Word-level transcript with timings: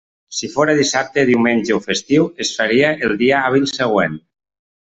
Si 0.35 0.47
fóra 0.53 0.73
dissabte, 0.79 1.25
diumenge 1.31 1.77
o 1.77 1.83
festiu, 1.85 2.27
es 2.47 2.55
faria 2.61 2.91
el 3.09 3.17
dia 3.23 3.47
hàbil 3.51 3.73
següent. 3.77 4.21